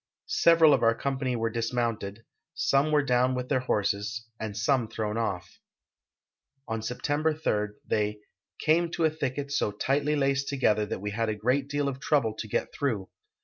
Several 0.25 0.73
of 0.73 0.81
our 0.81 0.97
com})any 0.97 1.35
were 1.35 1.51
dismounted, 1.51 2.25
some 2.55 2.91
were 2.91 3.03
down 3.03 3.35
with 3.35 3.49
their 3.49 3.59
horses, 3.59 4.25
and 4.39 4.57
some 4.57 4.87
thrown 4.87 5.15
off." 5.15 5.59
On 6.67 6.81
September 6.81 7.35
3 7.35 7.67
they" 7.85 8.17
came 8.65 8.89
to 8.93 9.05
a 9.05 9.11
thicket 9.11 9.51
so 9.51 9.71
tightly 9.71 10.15
laced 10.15 10.47
together 10.47 10.87
that 10.87 11.01
we 11.01 11.11
had 11.11 11.29
a 11.29 11.35
great 11.35 11.67
deal 11.67 11.87
of 11.87 11.99
trouble 11.99 12.33
to 12.39 12.47
get 12.47 12.73
through. 12.73 13.09